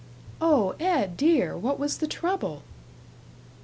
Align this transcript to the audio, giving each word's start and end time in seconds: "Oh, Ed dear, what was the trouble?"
"Oh, 0.41 0.73
Ed 0.79 1.15
dear, 1.15 1.55
what 1.55 1.77
was 1.77 1.99
the 1.99 2.07
trouble?" 2.07 2.63